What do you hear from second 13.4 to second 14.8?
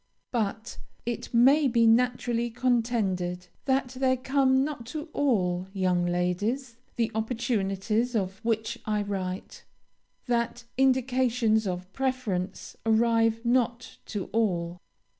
not to all.